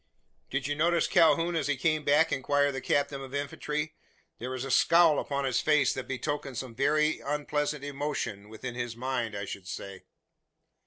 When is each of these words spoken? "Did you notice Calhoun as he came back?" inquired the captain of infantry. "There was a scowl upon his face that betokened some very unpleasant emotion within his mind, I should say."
"Did 0.49 0.65
you 0.65 0.73
notice 0.73 1.05
Calhoun 1.07 1.55
as 1.55 1.67
he 1.67 1.77
came 1.77 2.03
back?" 2.03 2.31
inquired 2.31 2.71
the 2.71 2.81
captain 2.81 3.21
of 3.21 3.35
infantry. 3.35 3.93
"There 4.39 4.49
was 4.49 4.65
a 4.65 4.71
scowl 4.71 5.19
upon 5.19 5.45
his 5.45 5.61
face 5.61 5.93
that 5.93 6.07
betokened 6.07 6.57
some 6.57 6.73
very 6.73 7.19
unpleasant 7.19 7.83
emotion 7.83 8.49
within 8.49 8.73
his 8.73 8.95
mind, 8.95 9.35
I 9.37 9.45
should 9.45 9.67
say." 9.67 10.05